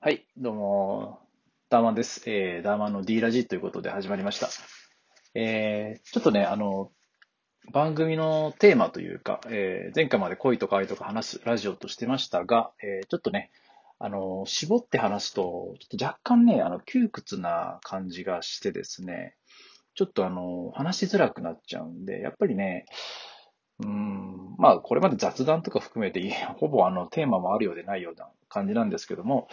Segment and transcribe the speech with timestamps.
[0.00, 1.18] はい、どうも、
[1.70, 2.22] ダーマンです。
[2.30, 4.48] えー、ダーマンの D ラジということで始まりました。
[5.34, 6.92] えー、ちょっとね、あの、
[7.72, 13.50] 番組のテーマというか、えー、前回まで恋とか愛とか話すラジオとしてましたが、えー、ちょっとね、
[13.98, 19.34] あの、絞って話すと、ちょっと若干ね、あの、窮屈な感じがしてですね、
[19.96, 22.86] ちょっとあの、話しづらくなっちゃうんで、やっぱりね、
[23.80, 24.27] うん、
[24.58, 26.20] まあ、これまで雑談とか含めて、
[26.58, 29.48] ほぼあの、テーマもあるようでないような感じなんですけども、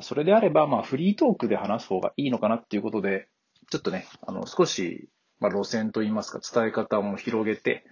[0.00, 3.28] それであれば、まあ、フリートークで話す方がいいのかなっていうことで、
[3.68, 5.08] ちょっとね、あの、少し、
[5.40, 7.84] まあ、路線といいますか、伝え方も広げて、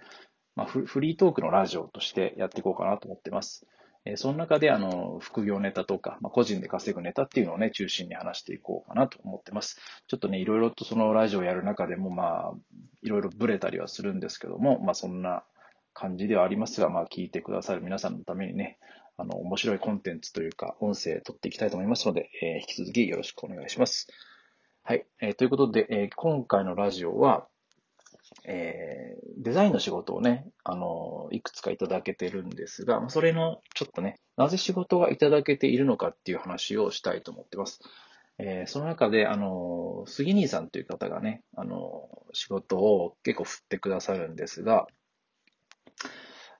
[0.55, 3.67] まあ、フリートークのラジオとしてやっていこうかなと思ってます。
[4.05, 9.81] えーその中で、あの、副業ネタとか、まあ、個人で稼ぐネタっていうのをね、中心に話していこうかなと思ってます。
[10.07, 12.53] ちょっとね、いろいろとそのラジオやる中でも、まあ、
[13.01, 15.43] いろいろブレたりはするんですけども、まあ、そんな
[15.97, 18.77] 感じではありますが、まあ、聞いてくださる皆さんのためにね、
[19.17, 24.07] あの、面白いコンテンツというか、音声取っていきたいと思いますので、えー引き続きよろしくお願いします。
[24.83, 25.07] はい。
[25.19, 27.47] えーということで、えー今回のラジオは、
[28.45, 37.79] えーデザインの仕事をね、あの、いくつかいただけてるんですが、それのちょっとね、なぜ仕事がいただけているのかっていう話をしたいと思ってます。
[38.37, 44.85] えーその中で、あの、杉兄さんという方がね、あの、仕事を結構振ってくださるんですが、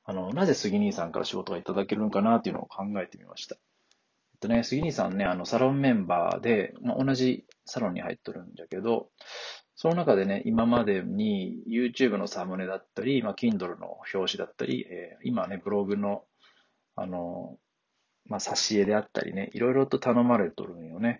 [0.07, 3.55] あの、なぜ杉兄さんから仕事がいただけるのかなっていうのを考えてみました。
[3.55, 3.57] え
[4.37, 9.09] っとね、杉兄さんね、あの、サロンメンバーで、まあ、同じサロンに入っとるんだけど、
[9.75, 16.23] その中でね、今までに YouTube のサムネだったり、まあ、Kindle の表紙だったり、えー今ね、ブログの、
[16.95, 17.57] あの、
[18.27, 21.19] まあ、挿絵であったりね、いろいろと頼まれとるんよね。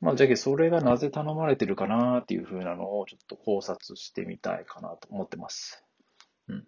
[0.00, 5.84] まあ、じゃけそれがなぜ頼まれてるかなっていう風なのをちょっと考察してみたいかなと思ってます。
[6.48, 6.66] うん。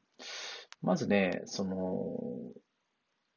[0.83, 2.53] まずね、その、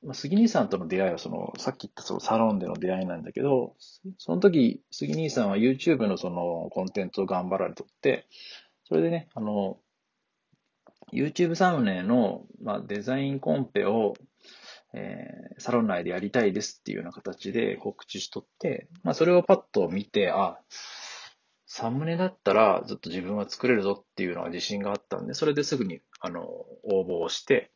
[0.04, 3.76] まあ、杉兄さんとの出会いは、その、さっき言ったそのサロンでの出会いなんだけど、
[4.18, 8.28] その時、杉兄さんは YouTube のそのコンテンツを頑張られとって、
[8.88, 9.78] それでね、あの、
[11.14, 14.14] YouTube サムネの、まあ、デザインコンペを、
[14.94, 20.58] えーサロン内でやりたいですっていうような形で告知しとって、まあ、それをパッと見て、あ、
[21.74, 26.42] サムネだったらずっと自分は作れるぞっていうのが自信があったんで、それですぐに、あの、
[26.84, 27.72] 応募をして、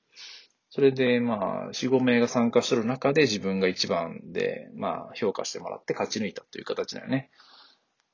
[0.69, 7.31] それで、まあ、4、5名が参加してる中で自分が一番で、まあ、評価してもらって勝ち抜いたという形だよね。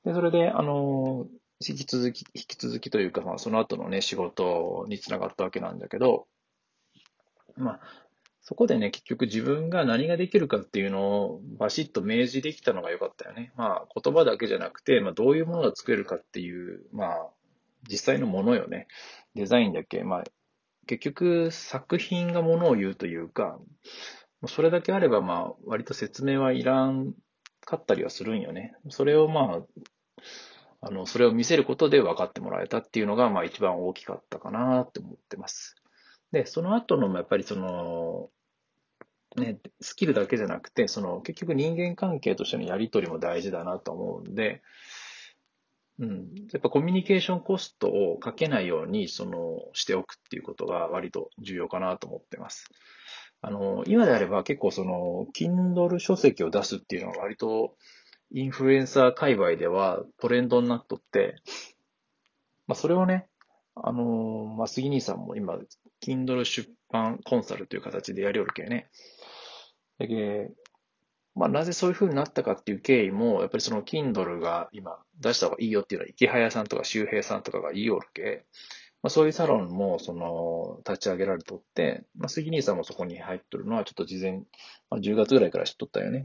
[0.05, 1.25] で、それで、あの、
[1.67, 6.27] 引き続き、引き続きというか、まあ、その後のね、仕事につながったわけなんだけど、
[7.57, 7.79] まあ、
[8.41, 13.51] そこでね、結局自分が何ができるかっていうのをバシッと明示できたのが良かったよね。
[13.55, 17.29] まあ、言葉だけじゃなくて、まあ、どういうものが作れるかっていう、まあ、
[17.87, 18.87] 実際のものよね。
[19.35, 20.03] デザインだけ。
[20.03, 20.23] まあ、
[20.87, 23.59] 結局作品がものを言うというか、
[24.47, 27.13] それだけあれば、まあ、割と説明はいらん
[27.63, 28.75] かったりはするんよね。
[28.89, 29.81] それをまあ、
[30.81, 35.75] あの、それを見せることで分かってもらえたっていうのが、まあ一番大きかったかなって思ってます。
[36.31, 38.29] で、その後の、やっぱりその、
[39.37, 44.61] ね、スキルだけじゃなくて、その、結局人間関係としてのやりとりも大事だなと思うんで、
[45.99, 46.33] うん。
[46.51, 52.69] やっぱコミュニケーションコストをかけないように、その、しておくっていうことが割と重要かなと思ってます。
[53.41, 57.75] あの、今であれば結構その、Kindle 書籍を出すっていうのは割と、
[58.33, 61.35] インフルエンサー界隈ではトレンドになっとって、
[62.65, 63.27] まあそれをね、
[63.75, 65.57] あの、まあ杉兄さんも今、
[66.03, 68.89] Kindle 出版コンサルという形でやりおるけね。
[69.99, 70.51] だけ
[71.33, 78.45] まあ、なぜそういう風になったかっていう経緯も、やっぱりその Kindle が今出した方がいいよっていうのは、池早さんとか周平さんとかが言いおるけ、
[79.01, 84.43] まあ、そういうサロンも、その、立ち上げられとって、まあ、杉兄さんもそこに入っとるのは、ちょっと事前、
[84.89, 86.23] まあ、10月ぐらいから知っとったよね。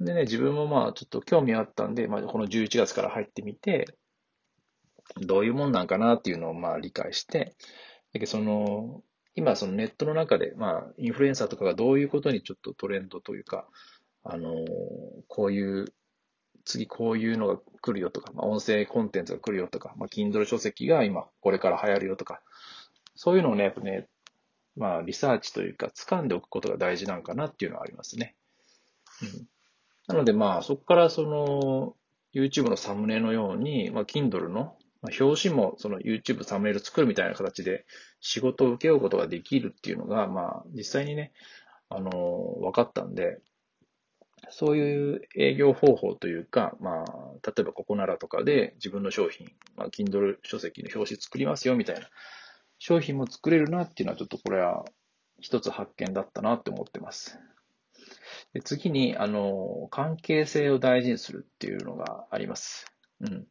[0.00, 3.86] でね、自分もまあ、ちょっと興味あったんで、まあ、この11月から入ってみて、
[5.20, 7.54] どういうもんなんかなっていうのをまあ理解して、
[8.12, 9.02] だけどその、
[9.34, 13.66] 今そのネットの中で、まあ、インフルエンサーとかがどういうことにちょっとトレンドというか、
[14.24, 14.54] あの、
[15.28, 15.92] こういう、
[16.64, 22.40] 次こういうのが来るよとか、まあ、音声コンテンツが来るよとか、まあ、Kindle 書籍が今これから流行るよとか、
[23.16, 24.06] そういうのをね、やっぱね、
[24.76, 28.36] まあ、リサーチというか、掴んでおくことが大事なんかなっていうのはありますね。
[29.22, 29.48] うん。
[30.06, 31.96] なのでまあ、そこからその、
[32.34, 37.84] YouTube のサムネのように、まあ、Kindle の、まあ、表紙もその YouTube サムネイル作るみたいな形で
[38.20, 41.32] 仕事を請け負うことができるっていうのが、まあ、実際にね、
[41.88, 42.10] あの、
[42.60, 43.38] 分かったんで、
[44.50, 47.06] そういう営業方法というか、まあ、
[47.46, 52.08] 例えばここならとかで自分の商品、まあ、Kindle 書籍の表紙作りますよみたいな
[52.78, 54.84] 商品も作れるなっていうのはちょっとこれは
[55.40, 57.38] 一つ発見だったなって思ってます。
[58.52, 62.86] で次に、あの、関係性を大事にするっていうのがあります。
[63.20, 63.46] うん。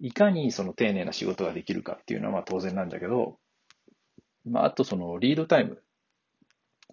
[0.00, 3.38] いかにその丁寧な仕事ができるかっていうのはまあ当然なんだけど、
[4.44, 5.82] まあ、あとそのリードタイム。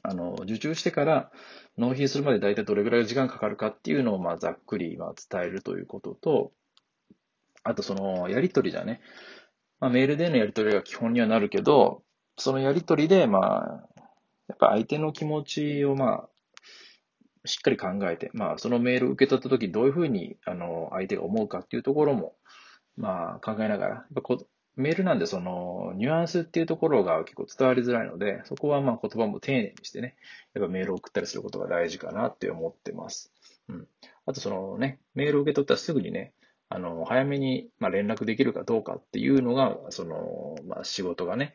[0.06, 1.32] あの、受注してから
[1.78, 6.52] 納品するまで大体どれぐらいの時間かかるかっていうのをまあざっくりまあ伝えるということと、
[7.64, 9.00] あとそのやりとりだね。
[9.80, 12.04] まあ、メールでのやりとりが基本にはなるけど、
[12.38, 14.04] そのやりとりでまあ、
[14.50, 16.30] やっぱ相手の気持ちをまあ、
[17.46, 22.36] しっかり考えて、まあ、そのメールを受け取った時どういうふうに、あの、相手が思うかっていうところも、
[22.98, 24.46] まあ、考えながら、やっぱこ
[24.76, 30.16] メールなんで、その、ニュアンスっていうところが結構伝わりづらいので、そこはまあ言葉も丁寧にしてね、
[30.56, 33.32] やっぱメールを送ったりすることが大事かなって思ってます。
[33.70, 33.88] うん。
[34.26, 36.34] あとそのね、メールを受け取ったらすぐにね、
[36.70, 41.54] あの、早めに、まあ、連絡できるかどうかっていうのが、その、まあ、仕事がね、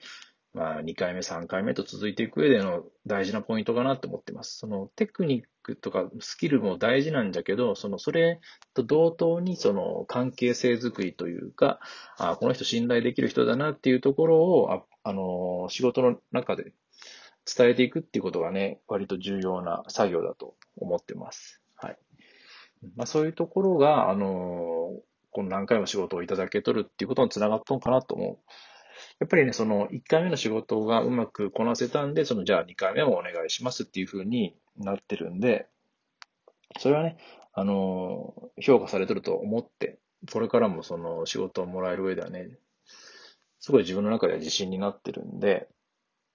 [0.59, 4.59] まあ、2回目、3回目と続いていく上での大事なポイントかなと思ってます。
[4.59, 8.41] そのテクニックとかスキルも大事なんだけど、そのそれ
[8.75, 11.79] と同等にその関係性づくりというか、
[12.19, 16.73] あこの人信頼できる人だなっていうところを、あ、あの、仕事の中で
[17.47, 21.63] 伝えていくっていうことがね、割と重要な作業だと思ってます。
[21.77, 21.99] はい。
[22.97, 24.91] まあそういうところが、あの、
[25.31, 28.39] この何回も仕事をいただけとるっていうことにつながったのかなと思う。
[29.21, 35.69] やっぱりね、その1回目の仕事がうまくこなせたんで、そのじゃあ2回目もお願いしますっていうふうになってるんで、
[36.79, 37.19] それはね、
[37.53, 39.99] あの、評価されてると思って、
[40.33, 42.51] これからもその仕事をもらえる上ではね、
[43.61, 45.69] すごい自分の中では自信になってるんで、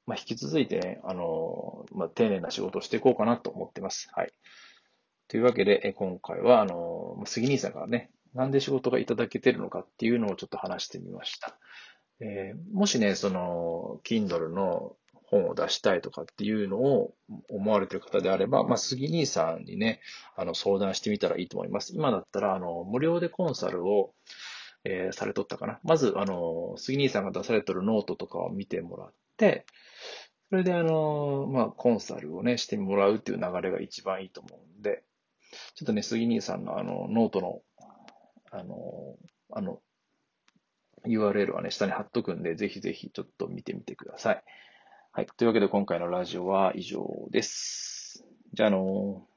[0.05, 4.09] まあ、引き続いてね、あの、まあ、丁寧な仕事をしていこうかなと思ってます。
[4.13, 4.33] はい。
[5.29, 11.57] というわけで、今回は、あの、杉兄さんからね、なんで仕事がいただけてるのかっていうのをちょっと話してみました。
[12.19, 14.95] えー、もしね、その、Kindle の
[15.25, 17.15] 本を出したいとかっていうのを
[17.49, 19.99] 思われてる方であれば、まあ、杉兄さんにね、
[20.35, 21.95] あの、相談してみたらいいと思います。
[21.95, 24.13] 今だったら、あの、無料でコンサルを、
[24.83, 25.79] えー、されとったかな。
[25.83, 29.65] まず、あの、杉兄さんが出されてるノートとかを見てもらって、
[30.49, 35.03] それで、あの、まあ、コンサルをね、してもらうっていう流れが一番いいと思うんで、
[35.75, 37.61] ちょっとね、杉兄さんのあの、ノートの、
[38.51, 38.75] あの、
[39.51, 39.81] あの、
[41.05, 44.43] URL はね、下に貼っとくんで、ぜひぜひちょっと見てみてください。
[45.11, 45.25] はい。
[45.25, 48.25] というわけで今回のラジオは以上です。
[48.53, 49.32] じゃあ、のー